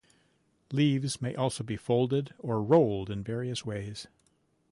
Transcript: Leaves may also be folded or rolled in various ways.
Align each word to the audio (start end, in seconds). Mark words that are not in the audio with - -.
Leaves 0.71 1.21
may 1.21 1.35
also 1.35 1.63
be 1.63 1.77
folded 1.77 2.33
or 2.39 2.59
rolled 2.59 3.11
in 3.11 3.21
various 3.23 3.67
ways. 3.67 4.07